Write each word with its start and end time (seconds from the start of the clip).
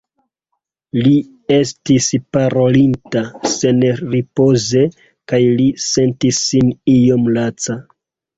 Li 1.07 1.11
estis 1.57 2.07
parolinta 2.37 3.23
senripoze, 3.57 4.83
kaj 5.33 5.41
li 5.61 5.69
sentis 5.91 6.41
sin 6.49 6.75
iom 6.97 7.31
laca. 7.39 7.79